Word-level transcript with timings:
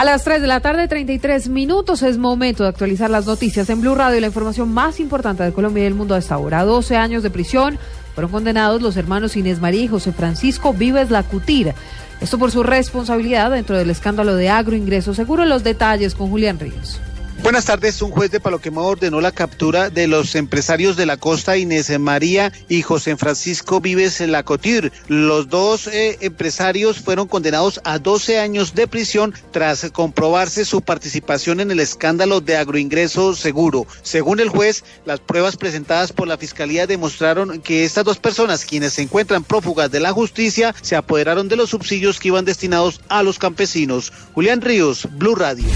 A 0.00 0.04
las 0.06 0.24
3 0.24 0.40
de 0.40 0.46
la 0.46 0.60
tarde, 0.60 0.88
33 0.88 1.50
minutos, 1.50 2.02
es 2.02 2.16
momento 2.16 2.62
de 2.62 2.70
actualizar 2.70 3.10
las 3.10 3.26
noticias 3.26 3.68
en 3.68 3.82
Blue 3.82 3.94
Radio 3.94 4.18
la 4.18 4.28
información 4.28 4.72
más 4.72 4.98
importante 4.98 5.42
de 5.42 5.52
Colombia 5.52 5.82
y 5.82 5.84
del 5.84 5.94
mundo 5.94 6.14
a 6.14 6.18
esta 6.18 6.38
hora. 6.38 6.64
12 6.64 6.96
años 6.96 7.22
de 7.22 7.28
prisión 7.28 7.78
fueron 8.14 8.30
condenados 8.30 8.80
los 8.80 8.96
hermanos 8.96 9.36
Inés 9.36 9.60
María 9.60 9.82
y 9.82 9.88
José 9.88 10.12
Francisco 10.12 10.72
Vives 10.72 11.10
Lacutir. 11.10 11.74
Esto 12.18 12.38
por 12.38 12.50
su 12.50 12.62
responsabilidad 12.62 13.50
dentro 13.50 13.76
del 13.76 13.90
escándalo 13.90 14.36
de 14.36 14.48
agroingreso. 14.48 15.12
Seguro 15.12 15.44
los 15.44 15.64
detalles 15.64 16.14
con 16.14 16.30
Julián 16.30 16.58
Ríos. 16.58 16.98
Buenas 17.42 17.64
tardes. 17.64 18.02
Un 18.02 18.10
juez 18.10 18.30
de 18.30 18.38
Paloquemao 18.38 18.84
ordenó 18.84 19.22
la 19.22 19.32
captura 19.32 19.88
de 19.88 20.06
los 20.06 20.34
empresarios 20.34 20.96
de 20.96 21.06
la 21.06 21.16
costa 21.16 21.56
Inés 21.56 21.98
María 21.98 22.52
y 22.68 22.82
José 22.82 23.16
Francisco 23.16 23.80
Vives 23.80 24.20
Lacotir. 24.20 24.92
Los 25.08 25.48
dos 25.48 25.86
eh, 25.86 26.18
empresarios 26.20 26.98
fueron 26.98 27.28
condenados 27.28 27.80
a 27.84 27.98
12 27.98 28.38
años 28.38 28.74
de 28.74 28.86
prisión 28.86 29.32
tras 29.52 29.90
comprobarse 29.90 30.66
su 30.66 30.82
participación 30.82 31.60
en 31.60 31.70
el 31.70 31.80
escándalo 31.80 32.42
de 32.42 32.58
agroingreso 32.58 33.34
seguro. 33.34 33.86
Según 34.02 34.38
el 34.40 34.50
juez, 34.50 34.84
las 35.06 35.20
pruebas 35.20 35.56
presentadas 35.56 36.12
por 36.12 36.28
la 36.28 36.36
fiscalía 36.36 36.86
demostraron 36.86 37.62
que 37.62 37.84
estas 37.84 38.04
dos 38.04 38.18
personas, 38.18 38.66
quienes 38.66 38.92
se 38.92 39.02
encuentran 39.02 39.44
prófugas 39.44 39.90
de 39.90 40.00
la 40.00 40.12
justicia, 40.12 40.74
se 40.82 40.94
apoderaron 40.94 41.48
de 41.48 41.56
los 41.56 41.70
subsidios 41.70 42.20
que 42.20 42.28
iban 42.28 42.44
destinados 42.44 43.00
a 43.08 43.22
los 43.22 43.38
campesinos. 43.38 44.12
Julián 44.34 44.60
Ríos, 44.60 45.08
Blue 45.16 45.34
Radio. 45.34 45.66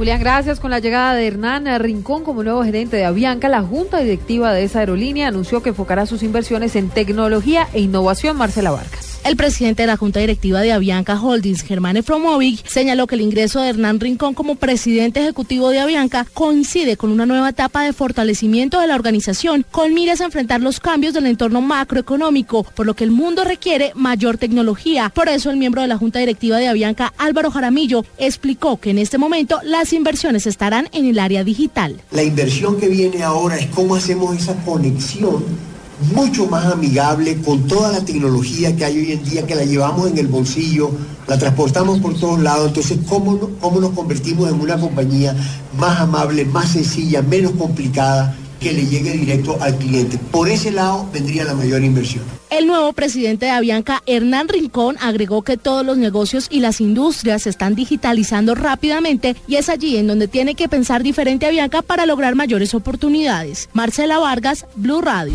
Julián, 0.00 0.18
gracias. 0.18 0.60
Con 0.60 0.70
la 0.70 0.78
llegada 0.78 1.14
de 1.14 1.26
Hernán 1.26 1.66
Rincón 1.78 2.24
como 2.24 2.42
nuevo 2.42 2.64
gerente 2.64 2.96
de 2.96 3.04
Avianca, 3.04 3.50
la 3.50 3.60
junta 3.60 3.98
directiva 3.98 4.50
de 4.54 4.64
esa 4.64 4.78
aerolínea 4.78 5.28
anunció 5.28 5.62
que 5.62 5.68
enfocará 5.68 6.06
sus 6.06 6.22
inversiones 6.22 6.74
en 6.74 6.88
tecnología 6.88 7.68
e 7.74 7.80
innovación. 7.80 8.38
Marcela 8.38 8.70
Vargas. 8.70 9.09
El 9.22 9.36
presidente 9.36 9.82
de 9.82 9.86
la 9.86 9.98
Junta 9.98 10.18
Directiva 10.18 10.62
de 10.62 10.72
Avianca 10.72 11.20
Holdings, 11.20 11.60
Germán 11.62 11.98
Efromovic, 11.98 12.66
señaló 12.66 13.06
que 13.06 13.16
el 13.16 13.20
ingreso 13.20 13.60
de 13.60 13.68
Hernán 13.68 14.00
Rincón 14.00 14.32
como 14.32 14.54
presidente 14.54 15.20
ejecutivo 15.20 15.68
de 15.68 15.78
Avianca 15.78 16.26
coincide 16.32 16.96
con 16.96 17.10
una 17.10 17.26
nueva 17.26 17.50
etapa 17.50 17.84
de 17.84 17.92
fortalecimiento 17.92 18.80
de 18.80 18.86
la 18.86 18.94
organización, 18.94 19.66
con 19.70 19.92
miras 19.92 20.22
a 20.22 20.24
enfrentar 20.24 20.62
los 20.62 20.80
cambios 20.80 21.12
del 21.12 21.26
entorno 21.26 21.60
macroeconómico, 21.60 22.64
por 22.64 22.86
lo 22.86 22.94
que 22.94 23.04
el 23.04 23.10
mundo 23.10 23.44
requiere 23.44 23.92
mayor 23.94 24.38
tecnología. 24.38 25.12
Por 25.14 25.28
eso 25.28 25.50
el 25.50 25.58
miembro 25.58 25.82
de 25.82 25.88
la 25.88 25.98
Junta 25.98 26.18
Directiva 26.18 26.56
de 26.56 26.68
Avianca, 26.68 27.12
Álvaro 27.18 27.50
Jaramillo, 27.50 28.06
explicó 28.16 28.78
que 28.78 28.90
en 28.90 28.98
este 28.98 29.18
momento 29.18 29.60
las 29.62 29.92
inversiones 29.92 30.46
estarán 30.46 30.88
en 30.92 31.04
el 31.04 31.18
área 31.18 31.44
digital. 31.44 32.00
La 32.10 32.22
inversión 32.22 32.80
que 32.80 32.88
viene 32.88 33.22
ahora 33.22 33.58
es 33.58 33.66
cómo 33.66 33.96
hacemos 33.96 34.34
esa 34.34 34.54
conexión 34.64 35.69
mucho 36.14 36.46
más 36.46 36.66
amigable 36.66 37.36
con 37.42 37.66
toda 37.66 37.92
la 37.92 38.04
tecnología 38.04 38.74
que 38.76 38.84
hay 38.84 38.98
hoy 38.98 39.12
en 39.12 39.24
día, 39.24 39.46
que 39.46 39.54
la 39.54 39.64
llevamos 39.64 40.10
en 40.10 40.18
el 40.18 40.26
bolsillo, 40.26 40.90
la 41.26 41.38
transportamos 41.38 41.98
por 42.00 42.18
todos 42.18 42.40
lados. 42.40 42.68
Entonces, 42.68 42.98
¿cómo, 43.08 43.38
cómo 43.60 43.80
nos 43.80 43.90
convertimos 43.90 44.48
en 44.48 44.60
una 44.60 44.78
compañía 44.78 45.34
más 45.78 46.00
amable, 46.00 46.44
más 46.44 46.70
sencilla, 46.70 47.22
menos 47.22 47.52
complicada? 47.52 48.36
que 48.60 48.72
le 48.72 48.86
llegue 48.86 49.12
directo 49.12 49.56
al 49.60 49.76
cliente. 49.76 50.18
Por 50.30 50.48
ese 50.48 50.70
lado 50.70 51.08
vendría 51.12 51.44
la 51.44 51.54
mayor 51.54 51.82
inversión. 51.82 52.22
El 52.50 52.66
nuevo 52.66 52.92
presidente 52.92 53.46
de 53.46 53.52
Avianca, 53.52 54.02
Hernán 54.06 54.48
Rincón, 54.48 54.96
agregó 55.00 55.42
que 55.42 55.56
todos 55.56 55.84
los 55.84 55.96
negocios 55.96 56.46
y 56.50 56.60
las 56.60 56.80
industrias 56.80 57.42
se 57.42 57.50
están 57.50 57.74
digitalizando 57.74 58.54
rápidamente 58.54 59.34
y 59.48 59.56
es 59.56 59.68
allí 59.68 59.96
en 59.96 60.06
donde 60.06 60.28
tiene 60.28 60.54
que 60.54 60.68
pensar 60.68 61.02
diferente 61.02 61.46
Avianca 61.46 61.80
para 61.80 62.06
lograr 62.06 62.34
mayores 62.34 62.74
oportunidades. 62.74 63.70
Marcela 63.72 64.18
Vargas, 64.18 64.66
Blue 64.76 65.00
Radio. 65.00 65.34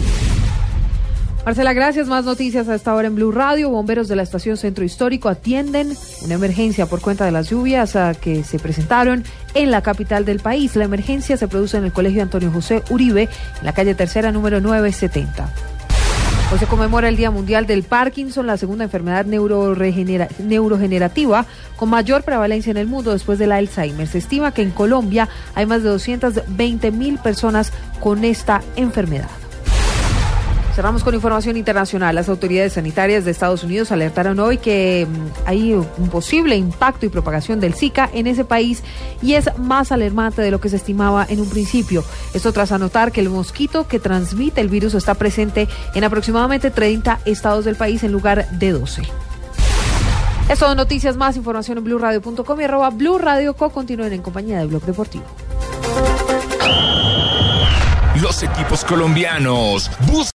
Marcela, 1.46 1.74
gracias. 1.74 2.08
Más 2.08 2.26
noticias 2.26 2.68
a 2.70 2.74
esta 2.74 2.96
hora 2.96 3.08
en 3.08 3.14
Blue 3.14 3.32
Radio. 3.32 3.70
Bomberos 3.70 4.08
de 4.08 4.16
la 4.16 4.24
estación 4.24 4.58
Centro 4.58 4.84
Histórico 4.84 5.30
atienden 5.30 5.96
una 6.24 6.34
emergencia 6.34 6.88
por 6.88 7.02
cuenta 7.02 7.24
de 7.24 7.32
las 7.32 7.52
lluvias 7.52 7.96
ah, 7.96 8.14
que 8.20 8.44
se 8.44 8.58
presentaron 8.58 9.24
en 9.54 9.70
la 9.70 9.84
capital 9.84 10.26
del 10.26 10.40
país. 10.40 10.76
La 10.76 10.86
emergencia 10.86 11.38
se 11.38 11.48
produce 11.48 11.78
en 11.78 11.86
el 11.86 11.94
Colegio 11.94 12.24
Antonio 12.24 12.52
José 12.52 12.82
Uribe, 12.90 13.30
en 13.60 13.66
la 13.66 13.74
calle 13.74 13.94
Tercera, 13.94 14.32
número 14.32 14.60
970. 14.60 15.48
Hoy 16.52 16.58
se 16.58 16.66
conmemora 16.66 17.10
el 17.10 17.16
Día 17.16 17.30
Mundial 17.30 17.68
del 17.68 17.84
Parkinson, 17.84 18.48
la 18.48 18.58
segunda 18.58 18.86
enfermedad 18.86 19.28
neurogenerativa 19.28 21.46
con 21.76 21.90
mayor 21.90 22.24
prevalencia 22.24 22.72
en 22.72 22.78
el 22.78 22.88
mundo 22.88 23.12
después 23.12 23.38
del 23.38 23.52
Alzheimer. 23.52 24.08
Se 24.08 24.18
estima 24.18 24.52
que 24.52 24.64
en 24.64 24.72
Colombia 24.72 25.30
hay 25.54 25.68
más 25.68 25.84
de 25.84 25.90
220 25.90 26.92
mil 26.92 27.20
personas 27.20 27.72
con 28.00 28.24
esta 28.24 28.64
enfermedad. 28.76 29.30
Cerramos 30.76 31.06
con 31.06 31.16
información 31.16 31.56
internacional. 31.56 32.16
Las 32.16 32.28
autoridades 32.28 32.74
sanitarias 32.74 33.24
de 33.24 33.32
Estados 33.32 33.64
Unidos 33.64 33.94
alertaron 33.94 34.38
hoy 34.42 34.58
que 34.58 35.08
mm, 35.10 35.48
hay 35.48 35.74
un 35.74 36.10
posible 36.10 36.58
impacto 36.58 37.06
y 37.06 37.10
propagación 37.10 37.62
del 37.62 37.74
Zika 37.74 38.10
en 38.12 38.28
ese 38.28 38.44
país 38.44 38.84
y 39.22 39.36
es 39.36 39.50
más 39.58 39.94
alarmante 39.94 40.42
de 40.42 40.52
lo 40.52 40.60
que 40.60 40.68
se 40.68 40.76
estimaba 40.76 41.26
en 41.30 41.40
un 41.40 41.50
principio. 41.50 42.04
Esto 42.34 42.52
tras 42.52 42.74
anotar 42.74 43.14
que 43.14 43.22
el 43.22 43.30
mosquito 43.30 43.88
que 43.88 44.00
transmite 44.00 44.60
el 44.60 44.68
virus 44.68 44.96
está 44.96 45.14
presente 45.14 45.70
en 45.94 46.04
aproximadamente 46.04 46.72
30 46.72 47.22
estados 47.24 47.64
del 47.64 47.78
país 47.78 48.04
en 48.04 48.12
lugar 48.12 48.46
de 48.50 48.72
12. 48.74 49.04
Eso 50.50 50.68
son 50.68 50.76
noticias 50.76 51.16
más, 51.16 51.38
información 51.38 51.78
en 51.78 51.86
blueradio.com 51.86 52.60
y 52.60 52.64
arroba 52.66 52.90
Blue 52.90 53.18
Co. 53.58 53.70
Continúen 53.70 54.12
en 54.12 54.22
compañía 54.22 54.60
de 54.60 54.66
Blog 54.66 54.84
Deportivo. 54.84 55.24
Los 58.22 58.44
equipos 58.44 58.86
colombianos 58.86 59.92
buscan 60.08 60.32